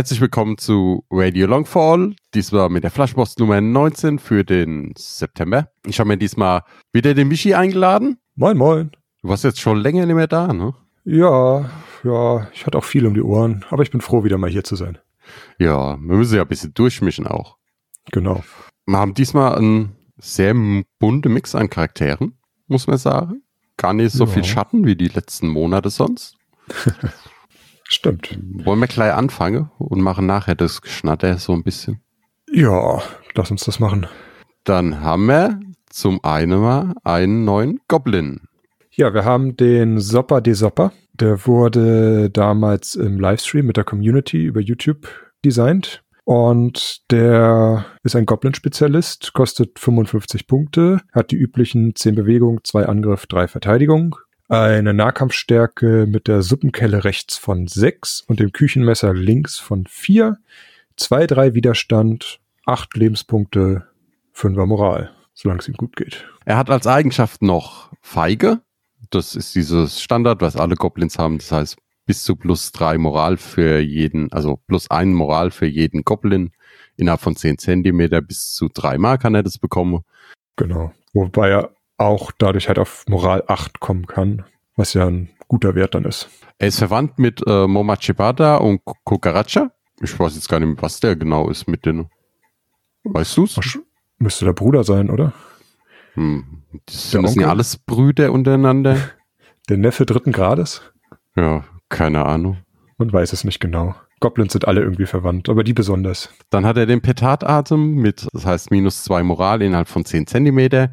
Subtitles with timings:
[0.00, 2.16] Herzlich willkommen zu Radio Longfall.
[2.32, 5.68] Diesmal mit der Flashbox Nummer 19 für den September.
[5.84, 8.16] Ich habe mir diesmal wieder den Michi eingeladen.
[8.34, 8.92] Moin, moin.
[9.20, 10.72] Du warst jetzt schon länger nicht mehr da, ne?
[11.04, 11.68] Ja,
[12.02, 14.64] ja, ich hatte auch viel um die Ohren, aber ich bin froh, wieder mal hier
[14.64, 14.96] zu sein.
[15.58, 17.58] Ja, wir müssen ja ein bisschen durchmischen auch.
[18.10, 18.42] Genau.
[18.86, 20.54] Wir haben diesmal einen sehr
[20.98, 23.42] bunte Mix an Charakteren, muss man sagen.
[23.76, 24.30] Gar nicht so Ja.
[24.30, 26.38] viel Schatten wie die letzten Monate sonst.
[28.00, 28.38] Stimmt.
[28.64, 32.00] Wollen wir gleich anfangen und machen nachher das Geschnatter so ein bisschen.
[32.50, 33.02] Ja,
[33.34, 34.06] lass uns das machen.
[34.64, 38.40] Dann haben wir zum einen mal einen neuen Goblin.
[38.90, 40.94] Ja, wir haben den Sopper de Sopper.
[41.12, 45.06] Der wurde damals im Livestream mit der Community über YouTube
[45.44, 46.02] designt.
[46.24, 53.26] Und der ist ein Goblin-Spezialist, kostet 55 Punkte, hat die üblichen 10 Bewegung, 2 Angriff,
[53.26, 54.16] 3 Verteidigung,
[54.50, 60.38] eine Nahkampfstärke mit der Suppenkelle rechts von 6 und dem Küchenmesser links von 4,
[60.96, 63.86] 2, 3 Widerstand, 8 Lebenspunkte,
[64.34, 66.26] 5er Moral, solange es ihm gut geht.
[66.44, 68.60] Er hat als Eigenschaft noch Feige.
[69.10, 71.38] Das ist dieses Standard, was alle Goblins haben.
[71.38, 76.02] Das heißt, bis zu plus drei Moral für jeden, also plus ein Moral für jeden
[76.02, 76.50] Goblin.
[76.96, 80.00] Innerhalb von 10 Zentimeter bis zu drei Mal kann er das bekommen.
[80.56, 80.92] Genau.
[81.12, 84.44] Wobei er auch dadurch halt auf Moral 8 kommen kann,
[84.76, 86.28] was ja ein guter Wert dann ist.
[86.58, 89.70] Er ist verwandt mit äh, Momachibada und Kukaracha.
[90.00, 92.08] Ich weiß jetzt gar nicht, was der genau ist mit den.
[93.04, 93.58] Weißt du's?
[94.18, 95.32] Müsste der Bruder sein, oder?
[96.14, 96.62] Hm.
[96.86, 97.44] Das Der sind Onkel?
[97.44, 98.96] alles Brüder untereinander.
[99.68, 100.82] Der Neffe dritten Grades?
[101.36, 102.58] Ja, keine Ahnung.
[102.98, 103.94] Man weiß es nicht genau.
[104.18, 106.28] Goblins sind alle irgendwie verwandt, aber die besonders.
[106.50, 110.92] Dann hat er den Petardatem mit, das heißt minus zwei Moral innerhalb von 10 Zentimeter,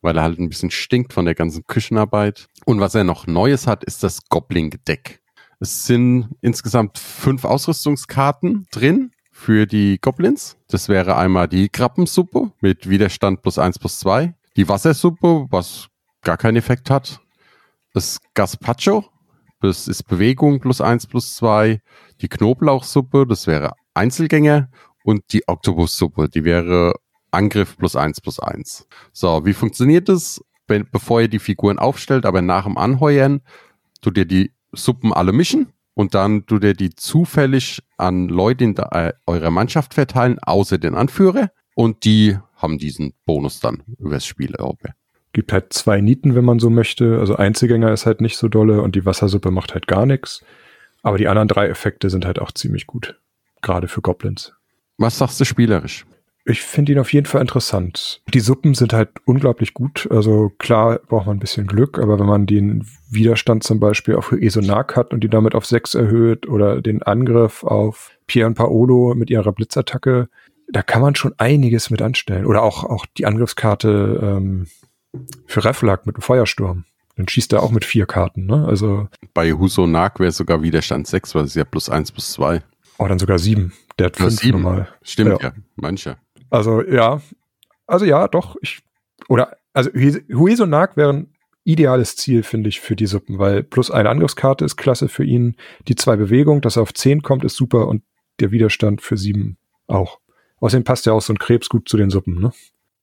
[0.00, 2.48] weil er halt ein bisschen stinkt von der ganzen Küchenarbeit.
[2.64, 5.20] Und was er noch Neues hat, ist das Goblin-Deck.
[5.60, 10.56] Es sind insgesamt fünf Ausrüstungskarten drin für die Goblins.
[10.68, 15.88] Das wäre einmal die Krabbensuppe mit Widerstand plus eins plus zwei, die Wassersuppe, was
[16.22, 17.20] gar keinen Effekt hat,
[17.94, 19.04] das Gazpacho,
[19.60, 21.80] das ist Bewegung plus eins plus zwei,
[22.20, 24.70] die Knoblauchsuppe, das wäre Einzelgänger
[25.04, 26.94] und die Oktopussuppe, die wäre
[27.30, 28.86] Angriff plus eins plus eins.
[29.12, 30.42] So, wie funktioniert das?
[30.66, 33.40] Wenn, bevor ihr die Figuren aufstellt, aber nach dem Anheuern,
[34.00, 38.74] tut ihr die Suppen alle mischen und dann tut ihr die zufällig an Leute in
[38.74, 41.50] der, äh, eurer Mannschaft verteilen, außer den Anführer.
[41.74, 44.92] Und die haben diesen Bonus dann übers Spiel erobert.
[45.32, 47.18] Gibt halt zwei Nieten, wenn man so möchte.
[47.18, 50.44] Also Einzelgänger ist halt nicht so dolle und die Wassersuppe macht halt gar nichts.
[51.02, 53.18] Aber die anderen drei Effekte sind halt auch ziemlich gut.
[53.62, 54.52] Gerade für Goblins.
[54.96, 56.04] Was sagst du spielerisch?
[56.48, 58.22] Ich finde ihn auf jeden Fall interessant.
[58.32, 60.08] Die Suppen sind halt unglaublich gut.
[60.10, 64.32] Also klar braucht man ein bisschen Glück, aber wenn man den Widerstand zum Beispiel auf
[64.32, 69.14] Esonak hat und die damit auf 6 erhöht oder den Angriff auf Pier und Paolo
[69.14, 70.30] mit ihrer Blitzattacke,
[70.72, 72.46] da kann man schon einiges mit anstellen.
[72.46, 74.66] Oder auch, auch die Angriffskarte ähm,
[75.46, 76.84] für Reflag mit dem Feuersturm.
[77.16, 78.64] Dann schießt er auch mit vier Karten, ne?
[78.66, 82.32] Also, Bei Huso Nag wäre sogar Widerstand 6, weil es ist ja plus 1 plus
[82.32, 82.62] 2.
[82.98, 83.74] oh, dann sogar sieben.
[83.98, 84.62] Der hat Plus fünf sieben.
[84.62, 84.88] normal.
[85.02, 85.48] Stimmt Ja.
[85.48, 86.18] ja, mancher.
[86.50, 87.20] Also ja,
[87.86, 88.56] also ja, doch.
[88.60, 88.82] Ich,
[89.28, 94.08] oder also Huesonak wäre ein ideales Ziel, finde ich, für die Suppen, weil plus eine
[94.08, 95.56] Angriffskarte ist klasse für ihn.
[95.86, 98.02] Die zwei Bewegungen, dass er auf 10 kommt, ist super und
[98.40, 100.18] der Widerstand für 7 auch.
[100.60, 102.52] Außerdem passt ja auch so ein Krebs gut zu den Suppen, ne?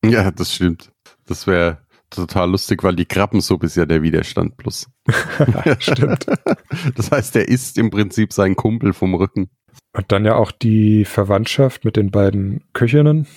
[0.04, 0.92] Ja, das stimmt.
[1.26, 4.88] Das wäre total lustig, weil die Krabbensuppe ist ja der Widerstand plus.
[5.80, 6.26] Stimmt.
[6.96, 9.50] Das heißt, er isst im Prinzip seinen Kumpel vom Rücken.
[9.94, 13.28] Und dann ja auch die Verwandtschaft mit den beiden Köchinnen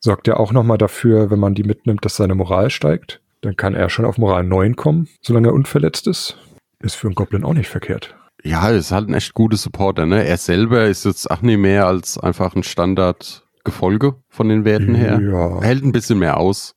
[0.00, 3.20] sorgt ja auch nochmal dafür, wenn man die mitnimmt, dass seine Moral steigt.
[3.40, 6.36] Dann kann er schon auf Moral 9 kommen, solange er unverletzt ist.
[6.80, 8.14] Ist für einen Goblin auch nicht verkehrt.
[8.42, 10.24] Ja, ist halt ein echt guter Supporter, ne?
[10.24, 15.20] Er selber ist jetzt auch nicht mehr als einfach ein Standard-Gefolge von den Werten her.
[15.20, 15.60] Ja.
[15.62, 16.76] Hält ein bisschen mehr aus,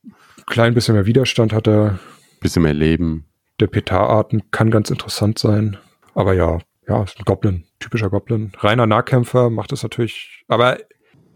[0.50, 2.00] Klein bisschen mehr Widerstand hat er.
[2.40, 3.24] bisschen mehr Leben.
[3.60, 5.76] Der Petararten kann ganz interessant sein.
[6.14, 6.58] Aber ja,
[6.90, 7.64] ja, ist ein Goblin.
[7.78, 8.50] Typischer Goblin.
[8.58, 10.44] Reiner Nahkämpfer macht das natürlich.
[10.48, 10.78] Aber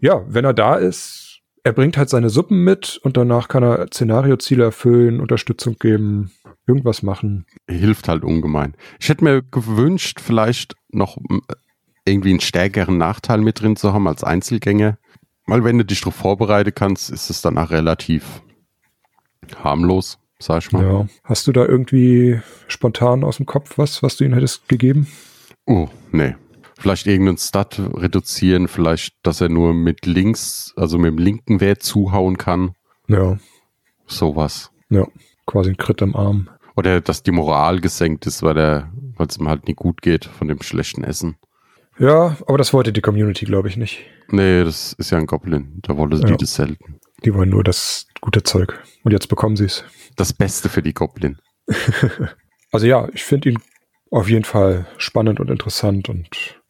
[0.01, 3.87] ja, wenn er da ist, er bringt halt seine Suppen mit und danach kann er
[3.87, 6.31] Szenarioziele erfüllen, Unterstützung geben,
[6.67, 7.45] irgendwas machen.
[7.69, 8.75] Hilft halt ungemein.
[8.99, 11.39] Ich hätte mir gewünscht, vielleicht noch mm,
[12.03, 14.97] irgendwie einen stärkeren Nachteil mit drin zu haben als Einzelgänger.
[15.47, 18.41] Weil wenn du dich darauf vorbereiten kannst, ist es danach relativ
[19.63, 20.83] harmlos, sag ich mal.
[20.83, 21.07] Ja.
[21.23, 25.07] Hast du da irgendwie spontan aus dem Kopf was, was du ihm hättest gegeben?
[25.65, 26.35] Oh, nee.
[26.77, 31.81] Vielleicht irgendeinen Stat reduzieren, vielleicht, dass er nur mit links, also mit dem linken Wert
[31.83, 32.73] zuhauen kann.
[33.07, 33.37] Ja,
[34.07, 34.71] Sowas.
[34.89, 35.07] ja.
[35.47, 36.49] Quasi ein Crit am Arm.
[36.75, 38.57] Oder dass die Moral gesenkt ist, weil
[39.19, 41.37] es ihm halt nicht gut geht von dem schlechten Essen.
[41.97, 44.03] Ja, aber das wollte die Community, glaube ich, nicht.
[44.29, 45.79] Nee, das ist ja ein Goblin.
[45.83, 46.23] Da wollte Ja.
[46.25, 46.99] die das selten.
[47.23, 48.77] Die wollen nur das gute Zeug.
[49.03, 49.83] Und jetzt bekommen sie es.
[50.17, 51.37] Das Beste für die Goblin.
[52.71, 53.59] Also ja, ich finde ihn
[54.15, 56.61] auf jeden Fall spannend und interessant und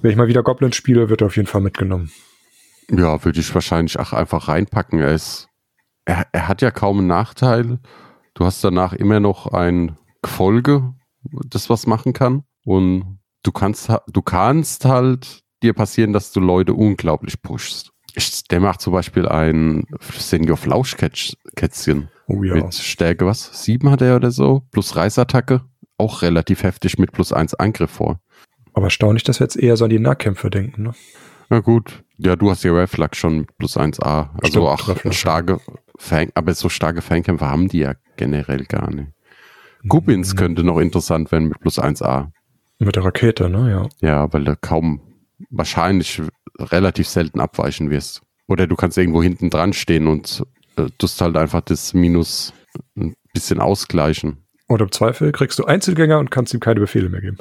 [0.00, 2.12] wenn ich mal wieder Goblin spiele, wird er auf jeden Fall mitgenommen.
[2.88, 5.00] Ja, würde ich wahrscheinlich auch einfach reinpacken.
[5.00, 5.48] Er ist,
[6.04, 7.80] er, er hat ja kaum einen Nachteil.
[8.34, 10.94] Du hast danach immer noch ein Gefolge,
[11.48, 12.44] das was machen kann.
[12.64, 17.90] Und du kannst, du kannst halt dir passieren, dass du Leute unglaublich pushst.
[18.14, 19.84] Ich, der macht zum Beispiel ein
[20.16, 22.54] Senior Flauschkätzchen Oh ja.
[22.54, 23.64] mit Stärke, was?
[23.64, 24.62] Sieben hat er oder so?
[24.70, 25.62] Plus Reißattacke.
[25.98, 28.20] Auch relativ heftig mit plus eins Angriff vor.
[28.72, 30.82] Aber erstaunlich, dass wir jetzt eher so an die Nahkämpfe denken.
[30.84, 30.92] Ne?
[31.50, 32.04] Na gut.
[32.18, 34.30] Ja, du hast ja Reflux schon mit plus 1a.
[34.42, 35.60] Also Stimmt, auch starke
[35.98, 39.08] Fang, aber so starke Fangkämpfer haben die ja generell gar nicht.
[39.86, 40.38] Gubbins Mhm.
[40.38, 42.30] könnte noch interessant werden mit plus 1a.
[42.78, 43.70] Mit der Rakete, ne?
[43.70, 44.08] Ja.
[44.08, 45.00] Ja, weil du kaum
[45.50, 46.20] wahrscheinlich
[46.58, 48.22] relativ selten abweichen wirst.
[48.46, 50.44] Oder du kannst irgendwo hinten dran stehen und
[50.76, 52.52] äh, tust halt einfach das Minus
[52.96, 54.44] ein bisschen ausgleichen.
[54.68, 57.38] Und im Zweifel kriegst du Einzelgänger und kannst ihm keine Befehle mehr geben.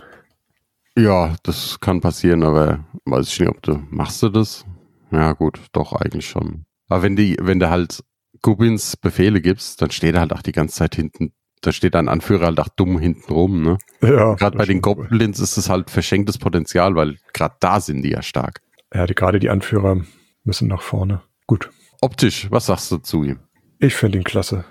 [0.97, 4.65] Ja, das kann passieren, aber weiß ich nicht, ob du machst du das?
[5.11, 6.65] Ja, gut, doch eigentlich schon.
[6.89, 8.03] Aber wenn die, wenn du halt
[8.41, 12.07] Gubbins Befehle gibst, dann steht er halt auch die ganze Zeit hinten, da steht ein
[12.07, 13.77] Anführer halt auch dumm hinten rum, ne?
[14.01, 14.35] Ja.
[14.35, 14.81] Gerade bei den.
[14.81, 18.61] Goblins ist es halt verschenktes Potenzial, weil gerade da sind die ja stark.
[18.93, 20.01] Ja, die, gerade die Anführer
[20.43, 21.21] müssen nach vorne.
[21.45, 21.69] Gut.
[22.01, 23.39] Optisch, was sagst du zu ihm?
[23.79, 24.65] Ich finde ihn klasse.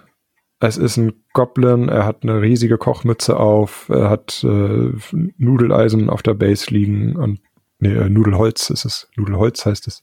[0.58, 4.92] Es ist ein Goblin, er hat eine riesige Kochmütze auf, er hat äh,
[5.36, 7.40] Nudeleisen auf der Base liegen und
[7.78, 9.08] nee, äh, Nudelholz ist es.
[9.16, 10.02] Nudelholz heißt es.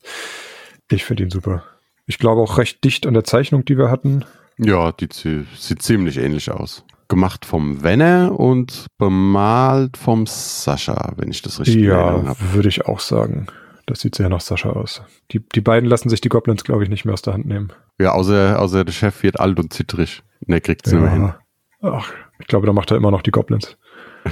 [0.91, 1.63] Ich finde ihn super.
[2.05, 4.25] Ich glaube auch recht dicht an der Zeichnung, die wir hatten.
[4.59, 5.09] Ja, die
[5.57, 6.85] sieht ziemlich ähnlich aus.
[7.07, 12.37] Gemacht vom Wenner und bemalt vom Sascha, wenn ich das richtig Ja, habe.
[12.53, 13.47] würde ich auch sagen.
[13.85, 15.01] Das sieht sehr nach Sascha aus.
[15.31, 17.73] Die, die beiden lassen sich die Goblins, glaube ich, nicht mehr aus der Hand nehmen.
[17.99, 20.23] Ja, außer, außer der Chef wird alt und zittrig.
[20.47, 21.33] Und er kriegt es mehr hin.
[21.81, 23.77] Ach, ich glaube, da macht er immer noch die Goblins.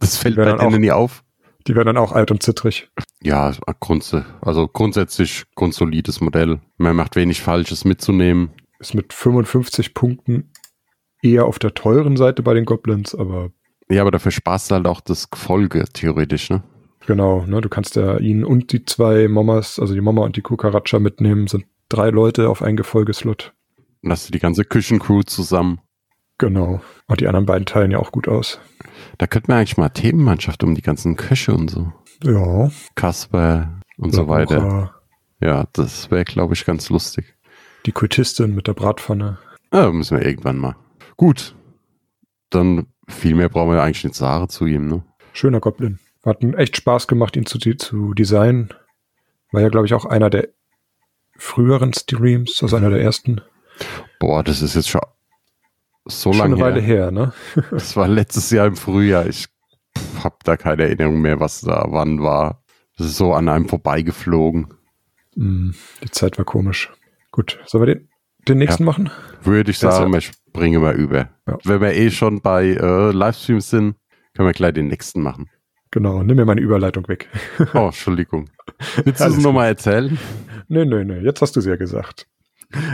[0.00, 1.22] Das fällt bei dann auch- denen nie auf.
[1.66, 2.88] Die werden dann auch alt und zittrig.
[3.22, 6.60] Ja, grunds also grundsätzlich grundsolides Modell.
[6.76, 8.50] Man macht wenig Falsches mitzunehmen.
[8.78, 10.52] Ist mit 55 Punkten
[11.22, 13.50] eher auf der teuren Seite bei den Goblins, aber
[13.90, 16.62] Ja, aber dafür sparst du halt auch das Gefolge, theoretisch, ne?
[17.06, 20.42] Genau, ne, du kannst ja ihn und die zwei Momas, also die Mama und die
[20.42, 23.52] Kukaracha mitnehmen, sind drei Leute auf ein Gefolgeslot.
[24.02, 25.80] Und hast du die ganze Küchencrew zusammen.
[26.38, 26.80] Genau.
[27.06, 28.60] Und die anderen beiden teilen ja auch gut aus.
[29.18, 31.92] Da könnte man eigentlich mal Themenmannschaft um die ganzen Köche und so.
[32.22, 32.70] Ja.
[32.94, 34.58] Kasper und so weiter.
[34.58, 34.94] Laura,
[35.40, 37.34] Ja, das wäre, glaube ich, ganz lustig.
[37.86, 39.38] Die Kultistin mit der Bratpfanne.
[39.72, 40.76] Ja, müssen wir irgendwann mal.
[41.16, 41.54] Gut.
[42.50, 45.04] Dann viel mehr brauchen wir eigentlich nicht sagen zu ihm, ne?
[45.32, 45.98] Schöner Goblin.
[46.26, 48.74] Hat echt Spaß gemacht, ihn zu, zu designen.
[49.52, 50.48] War ja, glaube ich, auch einer der
[51.38, 53.40] früheren Streams, also einer der ersten.
[54.18, 55.00] Boah, das ist jetzt schon
[56.04, 57.04] so Schon lange eine Weile her.
[57.04, 57.32] her, ne?
[57.70, 59.26] Das war letztes Jahr im Frühjahr.
[59.26, 59.46] Ich
[60.22, 62.62] habe da keine Erinnerung mehr, was da wann war.
[62.98, 64.74] Das ist so an einem vorbeigeflogen.
[65.36, 65.70] Mm,
[66.02, 66.92] die Zeit war komisch.
[67.30, 68.08] Gut, sollen wir den,
[68.48, 69.10] den nächsten machen?
[69.42, 71.28] Würde ich sagen, ja- wir springen mal über.
[71.46, 71.58] Ja.
[71.64, 73.96] Wenn wir eh schon bei äh, Livestreams sind,
[74.34, 75.50] können wir gleich den nächsten machen.
[75.90, 77.28] Genau, nimm mir meine Überleitung weg.
[77.74, 78.50] Oh, Entschuldigung.
[79.04, 80.18] Willst du es nochmal erzählen?
[80.68, 82.26] Nee, nee, nee, jetzt hast du es ja gesagt.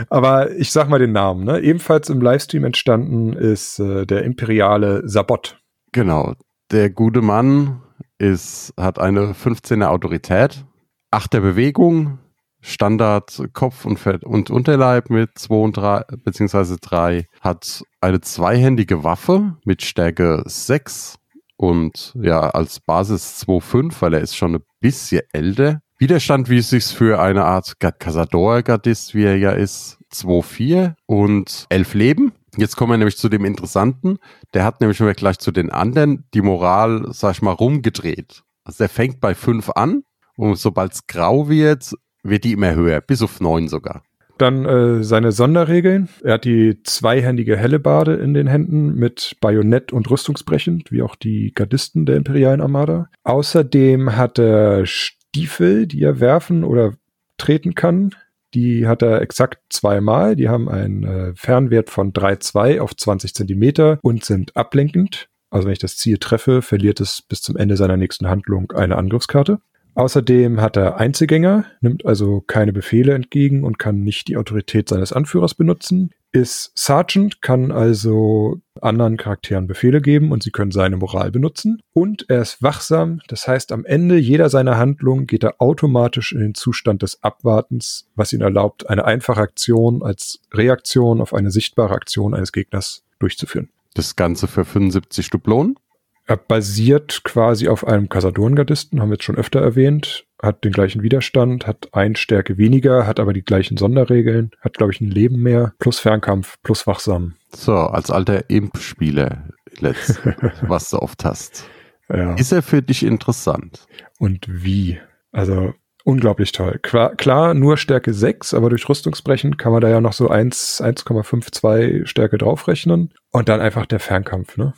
[0.09, 1.43] Aber ich sag mal den Namen.
[1.43, 1.59] Ne?
[1.59, 5.59] Ebenfalls im Livestream entstanden ist äh, der imperiale Sabot.
[5.91, 6.33] Genau.
[6.71, 7.81] Der gute Mann
[8.17, 10.65] ist, hat eine 15er Autorität,
[11.11, 12.19] 8er Bewegung,
[12.61, 19.03] Standard Kopf und, Fett und Unterleib mit 2 und 3, beziehungsweise 3, hat eine zweihändige
[19.03, 21.19] Waffe mit Stärke 6
[21.63, 25.81] und ja, als Basis 2,5, weil er ist schon ein bisschen älter.
[25.97, 31.93] Widerstand, wie es sich für eine Art Cazador-Gardist, wie er ja ist, 2,4 und 11
[31.93, 32.33] Leben.
[32.57, 34.17] Jetzt kommen wir nämlich zu dem Interessanten.
[34.53, 38.43] Der hat nämlich im Vergleich zu den anderen die Moral, sag ich mal, rumgedreht.
[38.65, 40.03] Also der fängt bei 5 an
[40.35, 41.93] und sobald es grau wird,
[42.23, 44.03] wird die immer höher, bis auf 9 sogar.
[44.37, 46.09] Dann äh, seine Sonderregeln.
[46.23, 51.51] Er hat die zweihändige Hellebarde in den Händen mit Bajonett und Rüstungsbrechend, wie auch die
[51.53, 53.09] Gardisten der Imperialen Armada.
[53.23, 56.93] Außerdem hat er Stiefel, die er werfen oder
[57.37, 58.11] treten kann.
[58.53, 60.35] Die hat er exakt zweimal.
[60.35, 65.27] Die haben einen äh, Fernwert von 3,2 auf 20 Zentimeter und sind ablenkend.
[65.49, 68.97] Also wenn ich das Ziel treffe, verliert es bis zum Ende seiner nächsten Handlung eine
[68.97, 69.59] Angriffskarte.
[69.95, 75.13] Außerdem hat er Einzelgänger, nimmt also keine Befehle entgegen und kann nicht die Autorität seines
[75.13, 76.11] Anführers benutzen.
[76.31, 81.83] Ist Sergeant, kann also anderen Charakteren Befehle geben und sie können seine Moral benutzen.
[81.93, 86.39] Und er ist wachsam, das heißt, am Ende jeder seiner Handlungen geht er automatisch in
[86.39, 91.93] den Zustand des Abwartens, was ihn erlaubt, eine einfache Aktion als Reaktion auf eine sichtbare
[91.93, 93.69] Aktion eines Gegners durchzuführen.
[93.93, 95.75] Das Ganze für 75 Dublonen?
[96.25, 101.03] Er basiert quasi auf einem Casadorn-Gardisten, haben wir jetzt schon öfter erwähnt, hat den gleichen
[101.03, 105.41] Widerstand, hat ein Stärke weniger, hat aber die gleichen Sonderregeln, hat, glaube ich, ein Leben
[105.41, 107.35] mehr, plus Fernkampf, plus Wachsam.
[107.53, 109.49] So, als alter Imp-Spieler,
[110.61, 111.65] was du oft hast.
[112.09, 112.35] Ja.
[112.35, 113.85] Ist er für dich interessant?
[114.17, 114.99] Und wie?
[115.31, 115.73] Also
[116.05, 116.79] unglaublich toll.
[116.81, 120.81] Klar, klar, nur Stärke 6, aber durch Rüstungsbrechen kann man da ja noch so 1,
[120.81, 123.13] 1,52 Stärke draufrechnen.
[123.31, 124.73] Und dann einfach der Fernkampf, ne?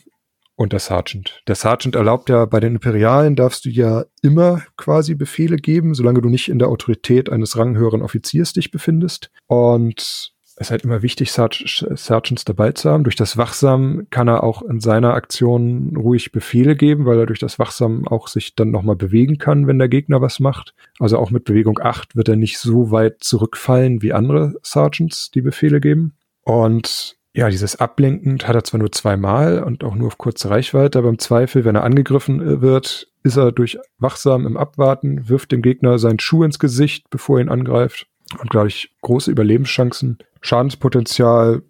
[0.57, 1.41] Und der Sergeant.
[1.47, 6.21] Der Sergeant erlaubt ja, bei den Imperialen darfst du ja immer quasi Befehle geben, solange
[6.21, 9.31] du nicht in der Autorität eines ranghöheren Offiziers dich befindest.
[9.47, 13.03] Und es ist halt immer wichtig, Sergeants dabei zu haben.
[13.03, 17.39] Durch das Wachsam kann er auch in seiner Aktion ruhig Befehle geben, weil er durch
[17.39, 20.73] das Wachsam auch sich dann nochmal bewegen kann, wenn der Gegner was macht.
[20.99, 25.41] Also auch mit Bewegung 8 wird er nicht so weit zurückfallen wie andere Sergeants, die
[25.41, 26.15] Befehle geben.
[26.43, 30.99] Und ja, dieses Ablenkend hat er zwar nur zweimal und auch nur auf kurze Reichweite,
[30.99, 35.51] aber im Zweifel, wenn er angegriffen äh, wird, ist er durch Wachsam im Abwarten, wirft
[35.51, 38.07] dem Gegner seinen Schuh ins Gesicht, bevor er ihn angreift.
[38.39, 40.17] Und ich, große Überlebenschancen.
[40.41, 41.61] Schadenspotenzial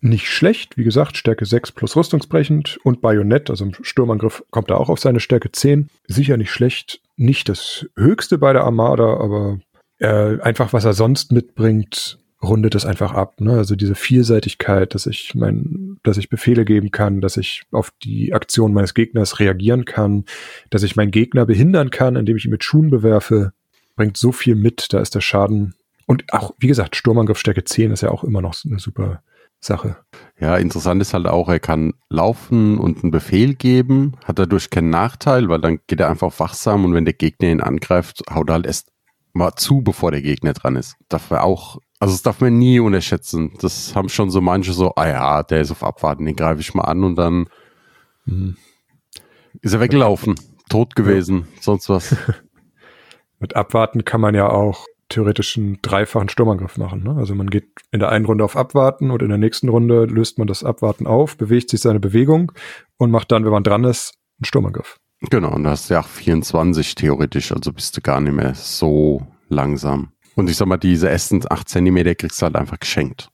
[0.00, 0.76] nicht schlecht.
[0.76, 4.98] Wie gesagt, Stärke 6 plus Rüstungsbrechend und Bajonett, also im Sturmangriff kommt er auch auf
[4.98, 5.88] seine Stärke 10.
[6.06, 7.00] Sicher nicht schlecht.
[7.16, 9.60] Nicht das höchste bei der Armada, aber
[9.98, 13.40] äh, einfach was er sonst mitbringt, rundet es einfach ab.
[13.40, 13.52] Ne?
[13.52, 18.34] Also diese Vielseitigkeit, dass ich mein, dass ich Befehle geben kann, dass ich auf die
[18.34, 20.24] Aktion meines Gegners reagieren kann,
[20.70, 23.52] dass ich meinen Gegner behindern kann, indem ich ihn mit Schuhen bewerfe,
[23.96, 24.92] bringt so viel mit.
[24.92, 25.74] Da ist der Schaden
[26.06, 29.22] und auch, wie gesagt, Sturmangriff Stärke 10 ist ja auch immer noch eine super
[29.58, 29.96] Sache.
[30.38, 34.90] Ja, interessant ist halt auch, er kann laufen und einen Befehl geben, hat dadurch keinen
[34.90, 38.54] Nachteil, weil dann geht er einfach wachsam und wenn der Gegner ihn angreift, haut er
[38.54, 38.92] halt erst
[39.32, 40.96] mal zu, bevor der Gegner dran ist.
[41.08, 43.52] Darf er auch also das darf man nie unterschätzen.
[43.60, 46.74] Das haben schon so manche so, ah ja, der ist auf Abwarten, den greife ich
[46.74, 47.46] mal an und dann
[48.26, 48.56] mhm.
[49.62, 50.34] ist er weggelaufen,
[50.68, 51.62] tot gewesen, ja.
[51.62, 52.16] sonst was.
[53.38, 57.02] Mit Abwarten kann man ja auch theoretisch einen dreifachen Sturmangriff machen.
[57.02, 57.14] Ne?
[57.16, 60.38] Also man geht in der einen Runde auf Abwarten und in der nächsten Runde löst
[60.38, 62.52] man das Abwarten auf, bewegt sich seine Bewegung
[62.96, 64.98] und macht dann, wenn man dran ist, einen Sturmangriff.
[65.30, 68.54] Genau, und da hast du ja auch 24 theoretisch, also bist du gar nicht mehr
[68.54, 70.12] so langsam.
[70.36, 73.30] Und ich sag mal, diese ersten 8 Zentimeter kriegst du halt einfach geschenkt.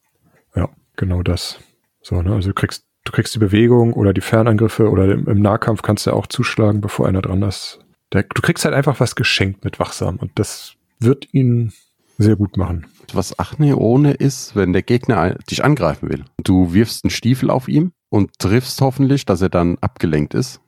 [0.55, 1.59] Ja, genau das.
[2.01, 2.33] So, ne?
[2.33, 6.07] Also du kriegst, du kriegst die Bewegung oder die Fernangriffe oder im, im Nahkampf kannst
[6.07, 7.81] du auch zuschlagen, bevor einer dran ist.
[8.13, 11.73] Der, du kriegst halt einfach was geschenkt mit Wachsam und das wird ihn
[12.19, 12.87] sehr gut machen.
[13.13, 16.25] Was Achne ohne ist, wenn der Gegner dich angreifen will.
[16.45, 20.61] Du wirfst einen Stiefel auf ihm und triffst hoffentlich, dass er dann abgelenkt ist.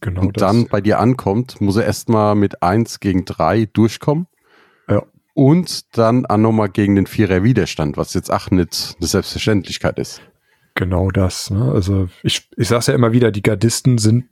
[0.00, 0.20] Genau.
[0.20, 0.42] Und das.
[0.42, 4.26] dann bei dir ankommt, muss er erstmal mit 1 gegen 3 durchkommen
[5.34, 10.20] und dann auch nochmal gegen den Vierer Widerstand, was jetzt auch nicht eine Selbstverständlichkeit ist.
[10.74, 11.50] Genau das.
[11.50, 11.70] Ne?
[11.72, 14.26] Also ich, ich sage ja immer wieder, die Gardisten sind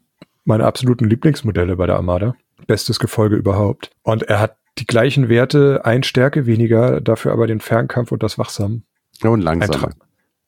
[0.44, 2.34] meine absoluten Lieblingsmodelle bei der Armada.
[2.66, 3.90] Bestes Gefolge überhaupt.
[4.02, 8.38] Und er hat die gleichen Werte, ein Stärke weniger, dafür aber den Fernkampf und das
[8.38, 8.84] Wachsam.
[9.22, 9.92] Und langsamer.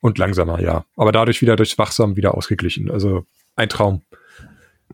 [0.01, 0.85] Und langsamer, ja.
[0.97, 2.91] Aber dadurch wieder durchs Wachsam wieder ausgeglichen.
[2.91, 3.25] Also
[3.57, 4.03] ein Traum.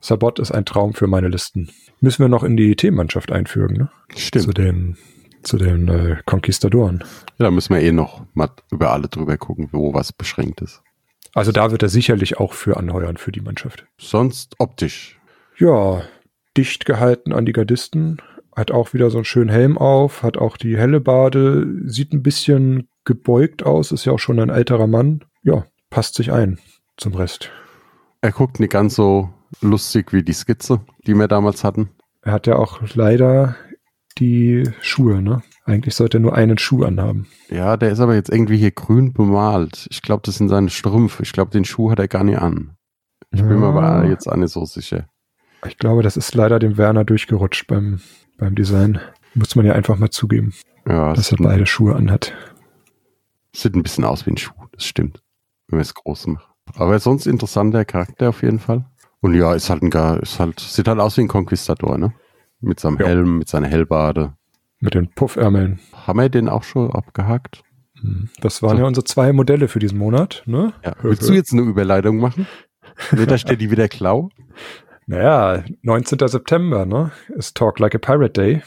[0.01, 1.71] Sabot ist ein Traum für meine Listen.
[2.01, 3.91] Müssen wir noch in die Themenmannschaft einfügen, ne?
[4.17, 4.45] Stimmt.
[4.45, 4.97] Zu den
[5.49, 7.05] zu den äh, Conquistadoren.
[7.39, 10.83] Ja, da müssen wir eh noch mal über alle drüber gucken, wo was beschränkt ist.
[11.35, 13.87] Also da wird er sicherlich auch für anheuern für die Mannschaft.
[13.99, 15.19] Sonst optisch.
[15.59, 16.03] Ja,
[16.57, 18.19] dicht gehalten an die Gardisten,
[18.55, 22.23] hat auch wieder so einen schönen Helm auf, hat auch die helle Bade, sieht ein
[22.23, 25.25] bisschen gebeugt aus, ist ja auch schon ein älterer Mann.
[25.43, 26.59] Ja, passt sich ein
[26.97, 27.51] zum Rest.
[28.21, 31.91] Er guckt nicht ganz so lustig wie die Skizze, die wir damals hatten.
[32.23, 33.55] Er hat ja auch leider
[34.19, 35.43] die Schuhe, ne?
[35.65, 37.27] Eigentlich sollte er nur einen Schuh anhaben.
[37.51, 39.87] Ja, der ist aber jetzt irgendwie hier grün bemalt.
[39.91, 41.23] Ich glaube, das sind seine Strümpfe.
[41.23, 42.77] Ich glaube, den Schuh hat er gar nicht an.
[43.31, 43.57] Ich bin ja.
[43.57, 45.09] mir aber jetzt auch nicht so sicher.
[45.67, 48.01] Ich glaube, das ist leider dem Werner durchgerutscht beim,
[48.39, 49.01] beim Design.
[49.35, 50.55] Muss man ja einfach mal zugeben.
[50.87, 52.33] Ja, dass er beide Schuhe anhat.
[53.55, 55.23] Sieht ein bisschen aus wie ein Schuh, das stimmt.
[55.67, 56.53] Wenn wir es groß machen.
[56.77, 58.87] Aber sonst interessanter Charakter auf jeden Fall.
[59.21, 62.15] Und ja, ist halt ein gar, ist halt, sieht halt aus wie ein Konquistador, ne?
[62.61, 63.07] Mit seinem Ja.
[63.07, 64.35] Helm, mit seiner Hellbade.
[64.81, 65.81] Mit den Puffärmeln.
[66.07, 67.63] Haben wir den auch schon abgehakt?
[68.01, 68.83] Hm, Das waren So.
[68.83, 70.73] ja unsere zwei Modelle für diesen Monat, ne?
[70.85, 70.95] Ja.
[71.03, 72.47] Willst du jetzt eine Überleitung machen?
[73.11, 74.29] Wird da steht die wieder Klau?
[75.07, 76.19] Naja, 19.
[76.29, 77.13] September, ne?
[77.29, 78.63] Ist Talk Like a Pirate Day.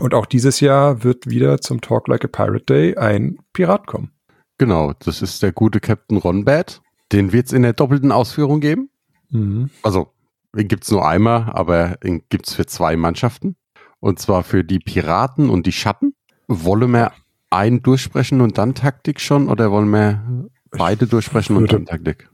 [0.00, 4.10] Und auch dieses Jahr wird wieder zum Talk Like a Pirate Day ein Pirat kommen.
[4.58, 6.80] Genau, das ist der gute Captain Ronbad.
[7.12, 8.90] Den wird es in der doppelten Ausführung geben.
[9.30, 9.70] Mhm.
[9.82, 10.12] Also,
[10.54, 13.56] den gibt's nur einmal, aber den gibt's für zwei Mannschaften.
[14.00, 16.14] Und zwar für die Piraten und die Schatten.
[16.46, 17.12] Wollen wir
[17.50, 19.48] einen durchsprechen und dann Taktik schon?
[19.48, 22.28] Oder wollen wir beide durchsprechen und würde- dann Taktik?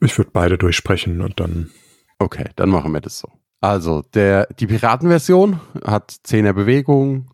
[0.00, 1.70] Ich würde beide durchsprechen und dann.
[2.18, 3.28] Okay, dann machen wir das so.
[3.60, 7.30] Also, der, die Piratenversion hat 10er Bewegung.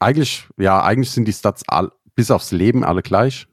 [0.00, 3.46] Eigentlich, ja, eigentlich sind die Stats all, bis aufs Leben alle gleich.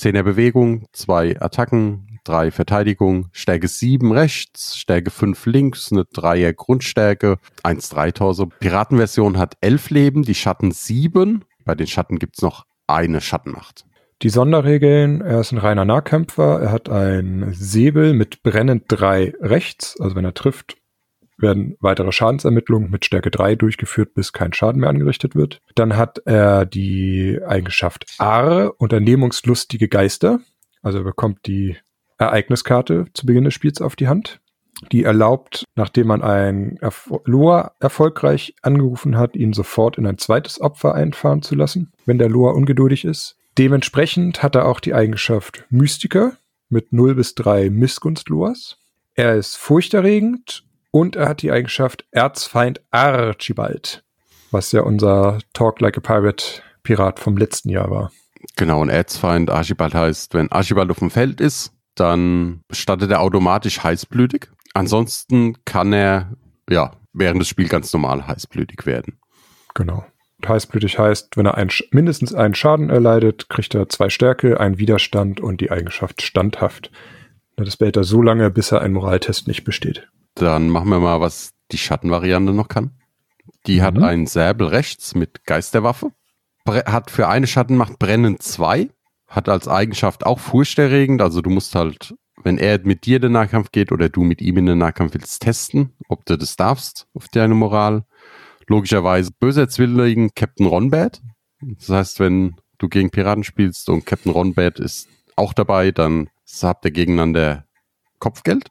[0.00, 7.38] 10er Bewegung, zwei Attacken, drei Verteidigung, Stärke 7 rechts, Stärke 5 links, eine 3er Grundstärke,
[7.64, 8.46] 1-3 Torso.
[8.46, 11.44] Piratenversion hat 11 Leben, die Schatten 7.
[11.64, 13.84] Bei den Schatten gibt's noch eine Schattenmacht.
[14.22, 19.98] Die Sonderregeln, er ist ein reiner Nahkämpfer, er hat ein Säbel mit brennend 3 rechts,
[20.00, 20.76] also wenn er trifft,
[21.38, 25.60] werden weitere Schadensermittlungen mit Stärke 3 durchgeführt, bis kein Schaden mehr angerichtet wird.
[25.76, 30.40] Dann hat er die Eigenschaft Arre, unternehmungslustige Geister,
[30.82, 31.76] also er bekommt die
[32.18, 34.40] Ereigniskarte zu Beginn des Spiels auf die Hand.
[34.92, 40.60] Die erlaubt, nachdem man ein Erf Loa erfolgreich angerufen hat, ihn sofort in ein zweites
[40.60, 43.36] Opfer einfahren zu lassen, wenn der Loa ungeduldig ist.
[43.58, 46.36] Dementsprechend hat er auch die Eigenschaft Mystiker
[46.68, 48.78] mit 0 bis 3 Missgunst-Loas.
[49.14, 54.04] Er ist furchterregend und er hat die Eigenschaft Erzfeind Archibald,
[54.52, 58.12] was ja unser Talk Like a Pirate Pirat vom letzten Jahr war.
[58.54, 63.82] Genau, und Erzfeind Archibald heißt, wenn Archibald auf dem Feld ist, dann startet er automatisch
[63.82, 64.48] heißblütig.
[64.74, 66.32] Ansonsten kann er,
[66.68, 69.18] ja, während des Spiels ganz normal heißblütig werden.
[69.74, 70.04] Genau.
[70.46, 75.40] Heißblütig heißt, wenn er ein, mindestens einen Schaden erleidet, kriegt er zwei Stärke, einen Widerstand
[75.40, 76.92] und die Eigenschaft standhaft.
[77.56, 80.06] Das behält er so lange, bis er einen Moraltest nicht besteht.
[80.34, 82.92] Dann machen wir mal, was die Schattenvariante noch kann.
[83.66, 84.04] Die hat Mhm.
[84.04, 86.12] einen Säbel rechts mit Geisterwaffe.
[86.64, 88.90] Bre hat für eine Schattenmacht Brennen 2.
[89.28, 91.22] Hat als Eigenschaft auch furchterregend.
[91.22, 94.40] Also du musst halt, wenn er mit dir in den Nahkampf geht oder du mit
[94.40, 98.04] ihm in den Nahkampf willst, testen, ob du das darfst auf deine Moral.
[98.66, 101.20] Logischerweise böser Zwilling Captain Ronbad.
[101.60, 106.28] Das heißt, wenn du gegen Piraten spielst und Captain Ronbad ist auch dabei, dann
[106.62, 107.66] habt ihr gegeneinander
[108.18, 108.70] Kopfgeld.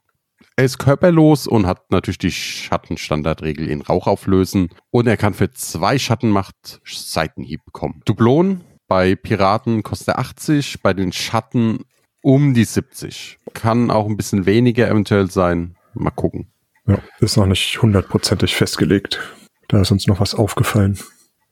[0.56, 4.70] Er ist körperlos und hat natürlich die Schattenstandardregel in Rauch auflösen.
[4.90, 8.02] Und er kann für zwei Schattenmacht Seitenhieb bekommen.
[8.04, 11.84] Dublon bei Piraten kostet er 80, bei den Schatten
[12.22, 13.38] um die 70.
[13.54, 15.76] Kann auch ein bisschen weniger eventuell sein.
[15.94, 16.50] Mal gucken.
[16.86, 19.20] Ja, ist noch nicht hundertprozentig festgelegt.
[19.68, 20.98] Da ist uns noch was aufgefallen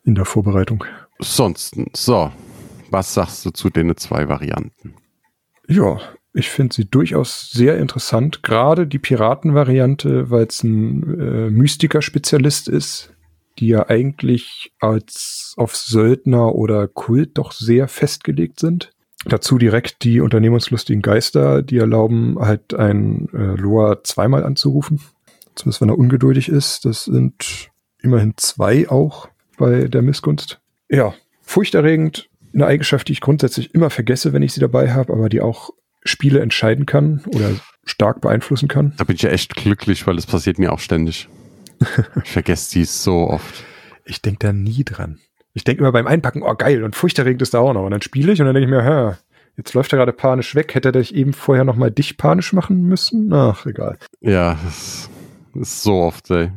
[0.05, 0.85] in der Vorbereitung.
[1.19, 2.33] Sonst, so.
[2.91, 4.95] Was sagst du zu den zwei Varianten?
[5.69, 5.99] Ja,
[6.33, 8.43] ich finde sie durchaus sehr interessant.
[8.43, 13.16] Gerade die Piratenvariante, weil es ein äh, Mystiker-Spezialist ist,
[13.59, 18.93] die ja eigentlich als auf Söldner oder Kult doch sehr festgelegt sind.
[19.25, 25.01] Dazu direkt die unternehmungslustigen Geister, die erlauben halt ein äh, Loa zweimal anzurufen.
[25.57, 26.85] Zumindest wenn er ungeduldig ist.
[26.85, 30.61] Das sind immerhin zwei auch bei der Missgunst.
[30.89, 32.29] Ja, furchterregend.
[32.55, 35.71] Eine Eigenschaft, die ich grundsätzlich immer vergesse, wenn ich sie dabei habe, aber die auch
[36.05, 37.51] Spiele entscheiden kann oder
[37.85, 38.95] stark beeinflussen kann.
[38.97, 41.29] Da bin ich ja echt glücklich, weil es passiert mir auch ständig.
[42.25, 43.65] ich vergesse die so oft.
[44.05, 45.19] Ich denke da nie dran.
[45.55, 47.85] Ich denke immer beim Einpacken, oh geil, und furchterregend ist da auch noch.
[47.85, 49.17] Und dann spiele ich und dann denke ich mir, hä,
[49.57, 50.75] jetzt läuft er gerade panisch weg.
[50.75, 53.33] Hätte er dich eben vorher noch mal dich panisch machen müssen?
[53.33, 53.99] Ach, egal.
[54.21, 55.11] Ja, das
[55.55, 56.53] ist so oft, ey.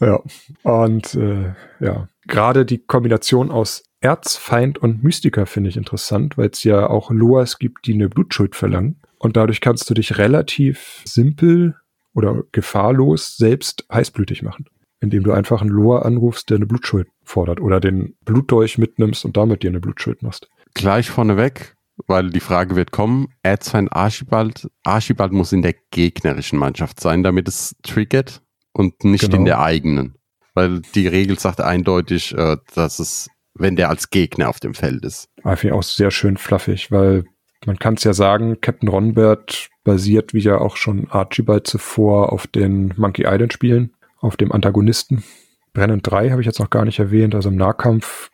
[0.00, 0.20] Ja.
[0.62, 6.62] Und äh, ja, gerade die Kombination aus Erzfeind und Mystiker finde ich interessant, weil es
[6.62, 9.00] ja auch Loas gibt, die eine Blutschuld verlangen.
[9.18, 11.74] Und dadurch kannst du dich relativ simpel
[12.14, 14.66] oder gefahrlos selbst heißblütig machen.
[15.00, 19.36] Indem du einfach einen Loa anrufst, der eine Blutschuld fordert oder den Blutdolch mitnimmst und
[19.36, 20.48] damit dir eine Blutschuld machst.
[20.74, 21.76] Gleich vorneweg,
[22.08, 27.46] weil die Frage wird kommen, Erzfeind Archibald, Archibald muss in der gegnerischen Mannschaft sein, damit
[27.46, 28.42] es triggert
[28.72, 29.36] und nicht Genau.
[29.36, 30.14] in der eigenen.
[30.54, 35.04] Weil die Regel sagt eindeutig, äh, dass es, wenn der als Gegner auf dem Feld
[35.04, 35.28] ist.
[35.44, 37.24] Aber finde ich auch sehr schön fluffig, weil
[37.66, 42.46] man kann es ja sagen, Captain Ronbert basiert, wie ja auch schon Archibald zuvor, auf
[42.46, 45.24] den Monkey Island Spielen, auf dem Antagonisten.
[45.72, 48.28] Brennend 3 habe ich jetzt noch gar nicht erwähnt, also im Nahkampf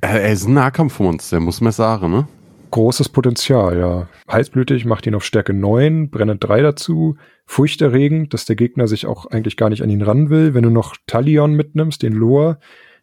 [0.00, 2.26] Er, er ist ein Nahkampfmonster, muss man sagen, ne?
[2.70, 4.08] Großes Potenzial, ja.
[4.32, 7.16] Heißblütig macht ihn auf Stärke 9, brennend 3 dazu.
[7.44, 10.54] Furchterregend, dass der Gegner sich auch eigentlich gar nicht an ihn ran will.
[10.54, 12.58] Wenn du noch Talion mitnimmst, den Loa,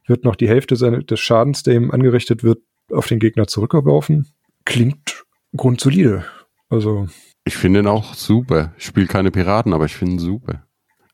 [0.08, 2.60] wird noch die Hälfte des Schadens, der ihm angerichtet wird,
[2.91, 4.34] auf den Gegner zurückgeworfen.
[4.65, 5.25] Klingt
[5.56, 6.25] grundsolide.
[6.69, 7.08] Also.
[7.45, 8.73] Ich finde ihn auch super.
[8.77, 10.63] Ich spiele keine Piraten, aber ich finde ihn super.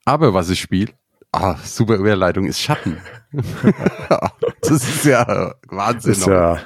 [0.06, 0.94] Aber was ich spiele,
[1.32, 2.98] ah, super Überleitung, ist Schatten.
[4.62, 6.12] das ist ja Wahnsinn.
[6.12, 6.60] Ist ja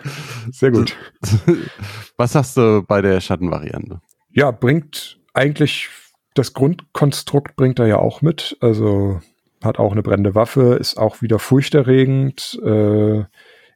[0.52, 0.96] sehr gut.
[2.18, 4.00] Was hast du bei der Schattenvariante?
[4.32, 5.90] Ja, bringt eigentlich
[6.34, 8.58] das Grundkonstrukt bringt er ja auch mit.
[8.60, 9.22] Also
[9.64, 12.60] hat auch eine brennende Waffe, ist auch wieder furchterregend.
[12.64, 13.24] Äh,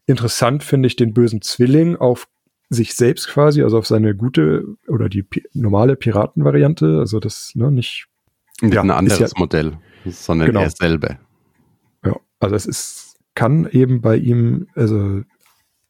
[0.05, 2.27] interessant finde ich den bösen Zwilling auf
[2.69, 6.99] sich selbst quasi, also auf seine gute oder die pi normale Piratenvariante.
[6.99, 8.07] Also das ne, nicht.
[8.61, 10.61] Ja, ein anderes ja, Modell, sondern genau.
[10.61, 11.19] er selber.
[12.03, 15.21] Ja, also es ist, kann eben bei ihm, also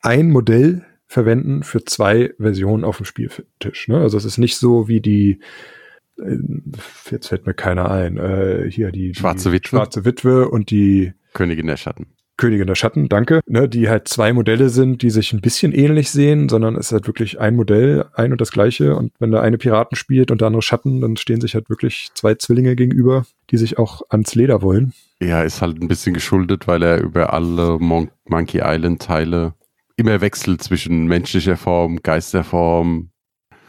[0.01, 3.87] ein Modell verwenden für zwei Versionen auf dem Spieltisch.
[3.87, 3.99] Ne?
[3.99, 5.39] Also es ist nicht so wie die
[6.19, 6.37] äh,
[7.11, 8.17] jetzt fällt mir keiner ein.
[8.17, 9.69] Äh, hier die, Schwarze die Witwe.
[9.69, 12.07] Schwarze Witwe und die Königin der Schatten.
[12.37, 13.41] Königin der Schatten, danke.
[13.47, 16.91] Ne, die halt zwei Modelle sind, die sich ein bisschen ähnlich sehen, sondern es ist
[16.93, 18.95] halt wirklich ein Modell, ein und das gleiche.
[18.95, 22.09] Und wenn der eine Piraten spielt und der andere Schatten, dann stehen sich halt wirklich
[22.13, 24.93] zwei Zwillinge gegenüber, die sich auch ans Leder wollen.
[25.19, 29.53] Ja, ist halt ein bisschen geschuldet, weil er über alle Mon Monkey Island Teile
[29.95, 33.09] immer wechselt zwischen menschlicher Form, Geisterform.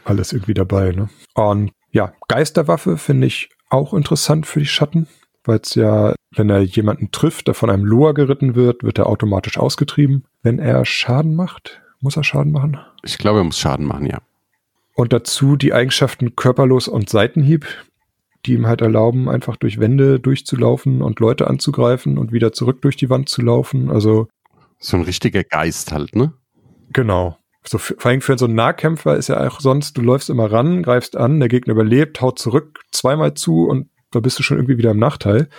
[0.05, 1.09] Alles irgendwie dabei, ne?
[1.33, 5.07] Und ja, Geisterwaffe finde ich auch interessant für die Schatten,
[5.49, 9.07] weil es ja, wenn er jemanden trifft, der von einem Loa geritten wird, wird er
[9.07, 10.25] automatisch ausgetrieben.
[10.43, 12.79] Wenn er Schaden macht, muss er Schaden machen?
[13.03, 14.19] Ich glaube, er muss Schaden machen, ja.
[14.93, 17.65] Und dazu die Eigenschaften körperlos und Seitenhieb,
[18.45, 22.95] die ihm halt erlauben, einfach durch Wände durchzulaufen und Leute anzugreifen und wieder zurück durch
[22.95, 23.89] die Wand zu laufen.
[23.89, 24.27] Also
[24.77, 26.33] so ein richtiger Geist halt, ne?
[26.93, 27.37] Genau.
[27.65, 30.83] So, vor allem für so einen Nahkämpfer ist ja auch sonst, du läufst immer ran,
[30.83, 34.77] greifst an, der Gegner überlebt, haut zurück, zweimal zu und da bist du schon irgendwie
[34.77, 35.49] wieder im Nachteil.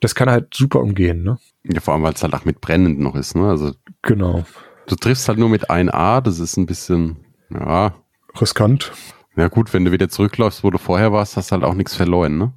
[0.00, 1.38] Das kann halt super umgehen, ne?
[1.64, 3.48] Ja, vor allem, weil es halt auch mit brennend noch ist, ne?
[3.48, 3.72] Also.
[4.02, 4.44] Genau.
[4.86, 7.16] Du triffst halt nur mit 1A, das ist ein bisschen,
[7.50, 7.94] ja.
[8.40, 8.92] Riskant.
[9.36, 11.94] Ja, gut, wenn du wieder zurückläufst, wo du vorher warst, hast du halt auch nichts
[11.94, 12.52] verloren, ne?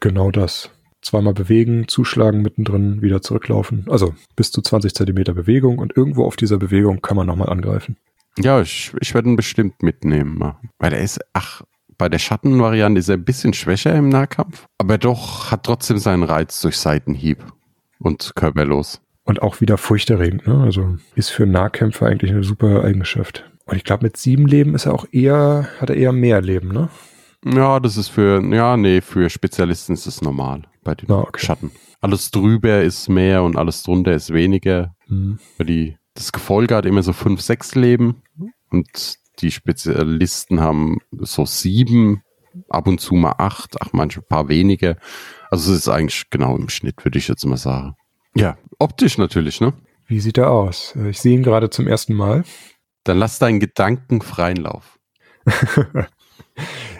[0.00, 0.70] Genau das.
[1.02, 3.86] Zweimal bewegen, zuschlagen, mittendrin wieder zurücklaufen.
[3.90, 7.96] Also bis zu 20 Zentimeter Bewegung und irgendwo auf dieser Bewegung kann man nochmal angreifen.
[8.38, 10.54] Ja, ich, ich werde ihn bestimmt mitnehmen.
[10.78, 11.62] Weil er ist, ach,
[11.98, 16.22] bei der Schattenvariante ist er ein bisschen schwächer im Nahkampf, aber doch hat trotzdem seinen
[16.22, 17.44] Reiz durch Seitenhieb
[17.98, 19.00] und körperlos.
[19.24, 20.60] Und auch wieder furchterregend, ne?
[20.62, 23.50] Also ist für Nahkämpfer eigentlich eine super Eigenschaft.
[23.64, 26.68] Und ich glaube, mit sieben Leben ist er auch eher, hat er eher mehr Leben,
[26.68, 26.90] ne?
[27.44, 31.44] Ja, das ist für, ja, nee, für Spezialisten ist es normal bei den ah, okay.
[31.44, 31.70] Schatten.
[32.00, 34.94] Alles drüber ist mehr und alles drunter ist weniger.
[35.08, 35.38] Mhm.
[35.58, 38.22] Die, das Gefolge hat immer so fünf, sechs Leben
[38.70, 42.22] und die Spezialisten haben so sieben,
[42.68, 44.96] ab und zu mal acht, ach, manche paar weniger.
[45.50, 47.94] Also es ist eigentlich genau im Schnitt, würde ich jetzt mal sagen.
[48.34, 49.72] Ja, optisch natürlich, ne?
[50.06, 50.94] Wie sieht er aus?
[51.08, 52.44] Ich sehe ihn gerade zum ersten Mal.
[53.04, 54.98] Dann lass deinen Gedanken freien Lauf.